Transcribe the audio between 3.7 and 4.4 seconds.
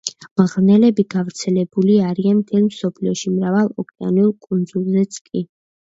ოკეანურ